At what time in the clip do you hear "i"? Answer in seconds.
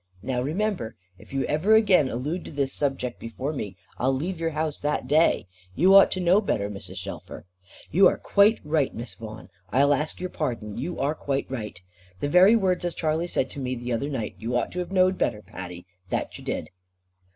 3.99-4.07, 9.71-9.81